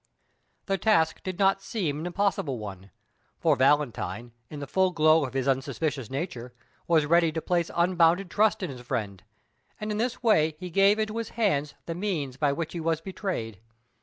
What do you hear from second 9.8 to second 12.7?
in this way he gave into his hands the means by